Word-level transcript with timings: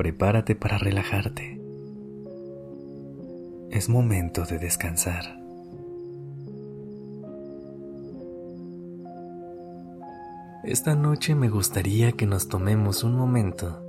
Prepárate 0.00 0.54
para 0.54 0.78
relajarte. 0.78 1.60
Es 3.70 3.90
momento 3.90 4.46
de 4.46 4.58
descansar. 4.58 5.38
Esta 10.64 10.94
noche 10.94 11.34
me 11.34 11.50
gustaría 11.50 12.12
que 12.12 12.24
nos 12.24 12.48
tomemos 12.48 13.04
un 13.04 13.14
momento 13.14 13.84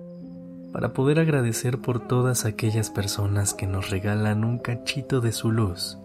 para 0.73 0.91
poder 0.91 1.17
agradecer 1.17 1.77
por 1.77 2.05
todas 2.05 2.43
aquellas 2.43 2.89
personas 2.89 3.53
que 3.53 3.65
nos 3.65 3.89
regalan 3.89 4.43
un 4.43 4.57
cachito 4.57 5.21
de 5.21 5.31
su 5.31 5.49
luz 5.49 5.97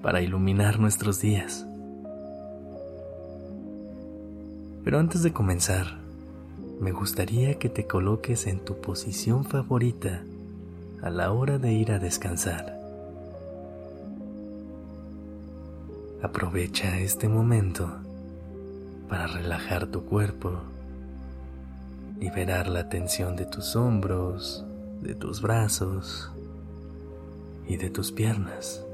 para 0.00 0.22
iluminar 0.22 0.78
nuestros 0.78 1.20
días. 1.20 1.66
Pero 4.84 5.00
antes 5.00 5.24
de 5.24 5.32
comenzar, 5.32 6.03
me 6.84 6.92
gustaría 6.92 7.58
que 7.58 7.70
te 7.70 7.86
coloques 7.86 8.46
en 8.46 8.58
tu 8.58 8.78
posición 8.78 9.46
favorita 9.46 10.22
a 11.00 11.08
la 11.08 11.32
hora 11.32 11.56
de 11.56 11.72
ir 11.72 11.90
a 11.90 11.98
descansar. 11.98 12.78
Aprovecha 16.22 16.98
este 16.98 17.26
momento 17.26 17.90
para 19.08 19.26
relajar 19.26 19.86
tu 19.86 20.04
cuerpo, 20.04 20.58
liberar 22.20 22.68
la 22.68 22.90
tensión 22.90 23.34
de 23.34 23.46
tus 23.46 23.76
hombros, 23.76 24.62
de 25.00 25.14
tus 25.14 25.40
brazos 25.40 26.30
y 27.66 27.78
de 27.78 27.88
tus 27.88 28.12
piernas. 28.12 28.84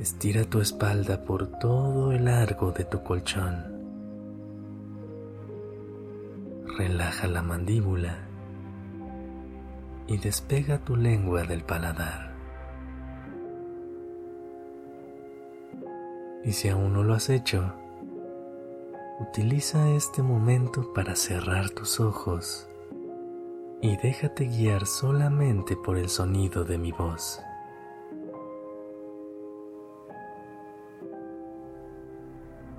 Estira 0.00 0.44
tu 0.44 0.62
espalda 0.62 1.22
por 1.22 1.48
todo 1.58 2.12
el 2.12 2.24
largo 2.24 2.72
de 2.72 2.84
tu 2.84 3.02
colchón. 3.02 3.77
Relaja 6.78 7.26
la 7.26 7.42
mandíbula 7.42 8.18
y 10.06 10.16
despega 10.18 10.78
tu 10.78 10.94
lengua 10.94 11.42
del 11.42 11.64
paladar. 11.64 12.32
Y 16.44 16.52
si 16.52 16.68
aún 16.68 16.92
no 16.92 17.02
lo 17.02 17.14
has 17.14 17.30
hecho, 17.30 17.74
utiliza 19.18 19.90
este 19.90 20.22
momento 20.22 20.92
para 20.94 21.16
cerrar 21.16 21.70
tus 21.70 21.98
ojos 21.98 22.68
y 23.82 23.96
déjate 23.96 24.46
guiar 24.46 24.86
solamente 24.86 25.74
por 25.74 25.98
el 25.98 26.08
sonido 26.08 26.62
de 26.64 26.78
mi 26.78 26.92
voz. 26.92 27.40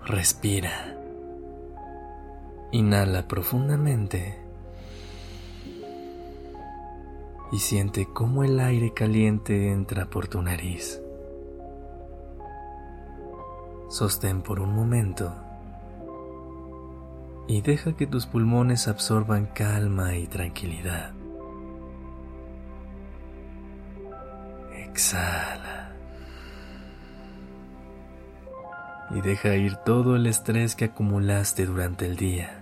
Respira. 0.05 0.95
Inhala 2.71 3.27
profundamente 3.27 4.37
y 7.51 7.57
siente 7.57 8.07
cómo 8.13 8.43
el 8.43 8.59
aire 8.59 8.93
caliente 8.93 9.71
entra 9.71 10.05
por 10.05 10.27
tu 10.27 10.39
nariz. 10.43 11.01
Sostén 13.89 14.43
por 14.43 14.59
un 14.59 14.75
momento 14.75 15.33
y 17.47 17.61
deja 17.61 17.93
que 17.93 18.05
tus 18.05 18.27
pulmones 18.27 18.87
absorban 18.87 19.47
calma 19.47 20.15
y 20.15 20.27
tranquilidad. 20.27 21.13
Exhala. 24.75 25.79
y 29.11 29.21
deja 29.21 29.55
ir 29.55 29.75
todo 29.77 30.15
el 30.15 30.27
estrés 30.27 30.75
que 30.75 30.85
acumulaste 30.85 31.65
durante 31.65 32.05
el 32.05 32.15
día. 32.15 32.58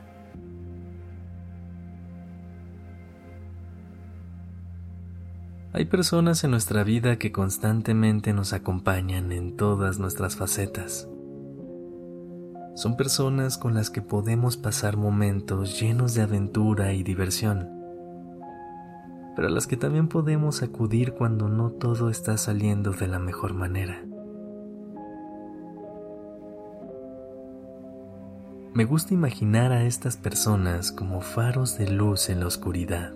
Hay 5.77 5.85
personas 5.85 6.43
en 6.43 6.49
nuestra 6.49 6.83
vida 6.83 7.19
que 7.19 7.31
constantemente 7.31 8.33
nos 8.33 8.51
acompañan 8.51 9.31
en 9.31 9.55
todas 9.55 9.99
nuestras 9.99 10.35
facetas. 10.35 11.07
Son 12.73 12.97
personas 12.97 13.59
con 13.59 13.75
las 13.75 13.91
que 13.91 14.01
podemos 14.01 14.57
pasar 14.57 14.97
momentos 14.97 15.79
llenos 15.79 16.15
de 16.15 16.23
aventura 16.23 16.93
y 16.93 17.03
diversión, 17.03 17.69
pero 19.35 19.49
a 19.49 19.51
las 19.51 19.67
que 19.67 19.77
también 19.77 20.07
podemos 20.07 20.63
acudir 20.63 21.13
cuando 21.13 21.47
no 21.47 21.69
todo 21.69 22.09
está 22.09 22.37
saliendo 22.37 22.93
de 22.93 23.05
la 23.05 23.19
mejor 23.19 23.53
manera. 23.53 24.03
Me 28.73 28.83
gusta 28.83 29.13
imaginar 29.13 29.71
a 29.71 29.83
estas 29.83 30.17
personas 30.17 30.91
como 30.91 31.21
faros 31.21 31.77
de 31.77 31.87
luz 31.87 32.29
en 32.29 32.39
la 32.39 32.47
oscuridad, 32.47 33.13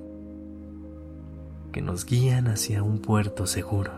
que 1.71 1.81
nos 1.81 2.05
guían 2.05 2.47
hacia 2.47 2.83
un 2.83 2.99
puerto 2.99 3.47
seguro. 3.47 3.91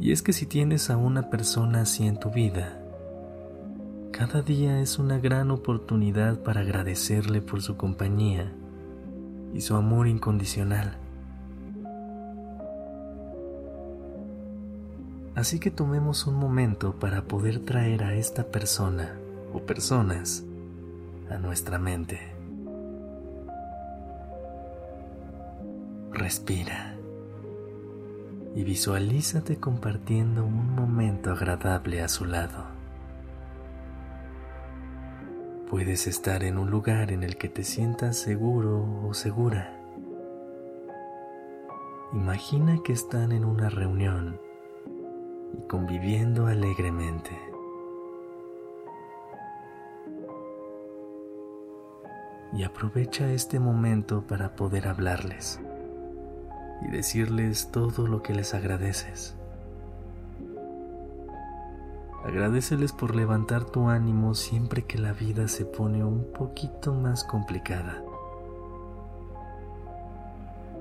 Y 0.00 0.12
es 0.12 0.22
que 0.22 0.32
si 0.32 0.46
tienes 0.46 0.90
a 0.90 0.96
una 0.96 1.28
persona 1.28 1.82
así 1.82 2.06
en 2.06 2.18
tu 2.18 2.30
vida, 2.30 2.80
cada 4.12 4.42
día 4.42 4.80
es 4.80 4.98
una 4.98 5.18
gran 5.18 5.50
oportunidad 5.50 6.42
para 6.42 6.60
agradecerle 6.60 7.40
por 7.42 7.62
su 7.62 7.76
compañía 7.76 8.52
y 9.54 9.60
su 9.60 9.76
amor 9.76 10.08
incondicional. 10.08 10.96
Así 15.34 15.58
que 15.58 15.70
tomemos 15.70 16.26
un 16.26 16.34
momento 16.34 16.98
para 16.98 17.22
poder 17.22 17.60
traer 17.60 18.02
a 18.04 18.14
esta 18.14 18.44
persona 18.44 19.16
o 19.54 19.60
personas 19.60 20.44
a 21.30 21.38
nuestra 21.38 21.78
mente. 21.78 22.39
Respira 26.12 26.96
y 28.56 28.64
visualízate 28.64 29.58
compartiendo 29.58 30.44
un 30.44 30.74
momento 30.74 31.30
agradable 31.30 32.02
a 32.02 32.08
su 32.08 32.24
lado. 32.24 32.64
Puedes 35.70 36.08
estar 36.08 36.42
en 36.42 36.58
un 36.58 36.68
lugar 36.68 37.12
en 37.12 37.22
el 37.22 37.36
que 37.36 37.48
te 37.48 37.62
sientas 37.62 38.16
seguro 38.18 39.06
o 39.06 39.14
segura. 39.14 39.76
Imagina 42.12 42.80
que 42.84 42.92
están 42.92 43.30
en 43.30 43.44
una 43.44 43.70
reunión 43.70 44.40
y 45.56 45.62
conviviendo 45.68 46.48
alegremente. 46.48 47.38
Y 52.52 52.64
aprovecha 52.64 53.30
este 53.30 53.60
momento 53.60 54.26
para 54.26 54.56
poder 54.56 54.88
hablarles 54.88 55.60
y 56.82 56.90
decirles 56.90 57.70
todo 57.70 58.06
lo 58.06 58.22
que 58.22 58.34
les 58.34 58.54
agradeces. 58.54 59.34
Agradeceles 62.24 62.92
por 62.92 63.16
levantar 63.16 63.64
tu 63.64 63.88
ánimo 63.88 64.34
siempre 64.34 64.84
que 64.84 64.98
la 64.98 65.12
vida 65.12 65.48
se 65.48 65.64
pone 65.64 66.04
un 66.04 66.26
poquito 66.32 66.92
más 66.92 67.24
complicada. 67.24 68.02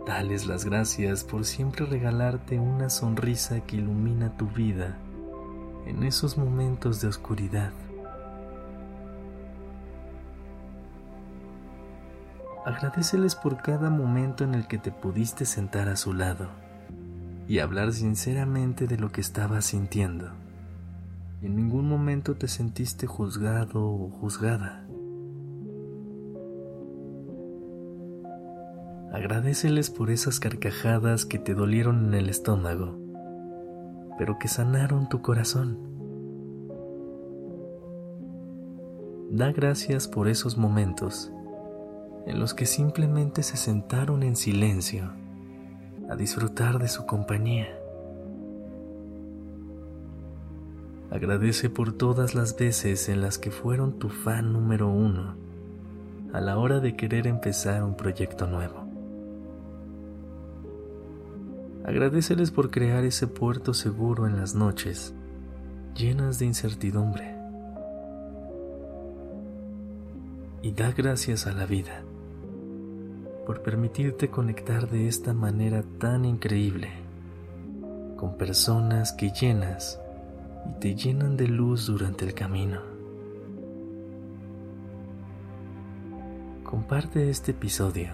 Dales 0.06 0.48
las 0.48 0.66
gracias 0.66 1.24
por 1.24 1.46
siempre 1.46 1.86
regalarte 1.86 2.60
una 2.60 2.90
sonrisa 2.90 3.62
que 3.62 3.78
ilumina 3.78 4.36
tu 4.38 4.48
vida 4.48 4.98
en 5.86 6.04
esos 6.04 6.38
momentos 6.38 7.00
de 7.00 7.08
oscuridad. 7.08 7.72
Agradeceles 12.66 13.36
por 13.36 13.62
cada 13.62 13.90
momento 13.90 14.44
en 14.44 14.54
el 14.54 14.68
que 14.68 14.78
te 14.78 14.92
pudiste 14.92 15.46
sentar 15.46 15.88
a 15.88 15.96
su 15.96 16.14
lado 16.14 16.50
y 17.48 17.60
hablar 17.60 17.94
sinceramente 17.94 18.86
de 18.86 18.98
lo 18.98 19.12
que 19.12 19.22
estabas 19.22 19.66
sintiendo. 19.66 20.28
Y 21.42 21.46
en 21.46 21.56
ningún 21.56 21.88
momento 21.88 22.36
te 22.36 22.50
sentiste 22.50 23.08
juzgado 23.08 23.86
o 23.86 24.10
juzgada. 24.10 24.86
Agradeceles 29.14 29.90
por 29.90 30.12
esas 30.12 30.42
carcajadas 30.42 31.26
que 31.26 31.40
te 31.40 31.56
dolieron 31.56 32.08
en 32.08 32.14
el 32.14 32.30
estómago, 32.30 33.00
pero 34.18 34.38
que 34.38 34.50
sanaron 34.50 35.08
tu 35.08 35.22
corazón. 35.22 35.80
Da 39.32 39.52
gracias 39.54 40.10
por 40.10 40.28
esos 40.28 40.58
momentos 40.58 41.32
en 42.26 42.40
los 42.40 42.54
que 42.54 42.66
simplemente 42.66 43.44
se 43.44 43.58
sentaron 43.58 44.24
en 44.24 44.36
silencio 44.36 45.12
a 46.10 46.16
disfrutar 46.16 46.80
de 46.80 46.88
su 46.88 47.06
compañía. 47.06 47.68
Agradece 51.12 51.70
por 51.70 51.94
todas 51.94 52.36
las 52.36 52.56
veces 52.56 53.10
en 53.10 53.22
las 53.22 53.38
que 53.40 53.52
fueron 53.52 53.98
tu 53.98 54.10
fan 54.10 54.54
número 54.54 54.90
uno 54.90 55.36
a 56.34 56.40
la 56.40 56.58
hora 56.58 56.80
de 56.80 56.96
querer 56.96 57.26
empezar 57.26 57.84
un 57.84 57.96
proyecto 57.96 58.46
nuevo. 58.46 58.88
Agradeceles 61.84 62.52
por 62.52 62.70
crear 62.70 63.04
ese 63.04 63.26
puerto 63.26 63.74
seguro 63.74 64.28
en 64.28 64.36
las 64.38 64.54
noches 64.54 65.16
llenas 65.96 66.38
de 66.38 66.46
incertidumbre. 66.46 67.39
Y 70.62 70.72
da 70.72 70.92
gracias 70.92 71.48
a 71.48 71.54
la 71.54 71.66
vida 71.66 72.04
por 73.46 73.64
permitirte 73.64 74.30
conectar 74.30 74.90
de 74.90 75.08
esta 75.08 75.34
manera 75.34 75.84
tan 76.00 76.26
increíble 76.26 76.90
con 78.18 78.38
personas 78.38 79.14
que 79.14 79.32
llenas 79.32 80.00
y 80.70 80.80
te 80.80 80.96
llenan 80.96 81.38
de 81.38 81.48
luz 81.48 81.88
durante 81.88 82.26
el 82.26 82.34
camino. 82.34 82.82
Comparte 86.64 87.30
este 87.30 87.52
episodio 87.52 88.12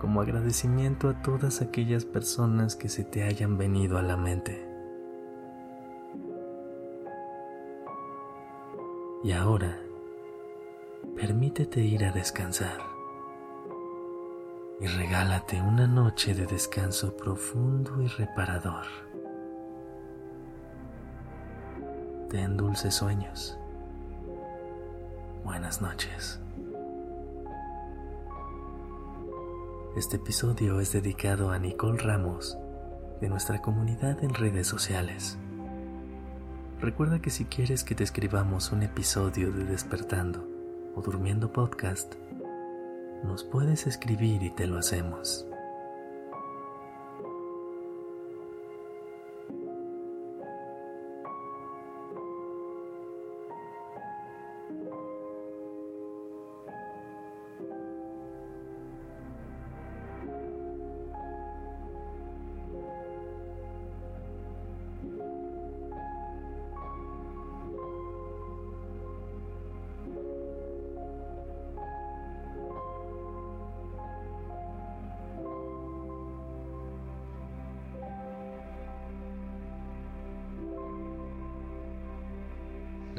como 0.00 0.22
agradecimiento 0.22 1.10
a 1.10 1.20
todas 1.22 1.60
aquellas 1.60 2.06
personas 2.06 2.74
que 2.74 2.88
se 2.88 3.04
te 3.04 3.22
hayan 3.22 3.58
venido 3.58 3.98
a 3.98 4.02
la 4.02 4.16
mente. 4.16 4.66
Y 9.22 9.32
ahora, 9.32 9.78
permítete 11.16 11.80
ir 11.80 12.04
a 12.04 12.12
descansar 12.12 12.78
y 14.80 14.86
regálate 14.86 15.60
una 15.60 15.86
noche 15.86 16.34
de 16.34 16.46
descanso 16.46 17.16
profundo 17.16 18.00
y 18.02 18.06
reparador. 18.06 18.86
Ten 22.30 22.56
dulces 22.56 22.94
sueños. 22.94 23.58
Buenas 25.44 25.82
noches. 25.82 26.40
Este 29.96 30.16
episodio 30.16 30.80
es 30.80 30.92
dedicado 30.92 31.50
a 31.50 31.58
Nicole 31.58 31.98
Ramos 31.98 32.56
de 33.20 33.28
nuestra 33.28 33.60
comunidad 33.60 34.22
en 34.24 34.32
redes 34.32 34.66
sociales. 34.66 35.36
Recuerda 36.80 37.20
que 37.20 37.28
si 37.28 37.44
quieres 37.44 37.84
que 37.84 37.94
te 37.94 38.04
escribamos 38.04 38.72
un 38.72 38.82
episodio 38.82 39.52
de 39.52 39.64
Despertando 39.64 40.59
o 40.94 41.02
Durmiendo 41.02 41.52
Podcast, 41.52 42.14
nos 43.24 43.44
puedes 43.44 43.86
escribir 43.86 44.42
y 44.42 44.50
te 44.50 44.66
lo 44.66 44.78
hacemos. 44.78 45.49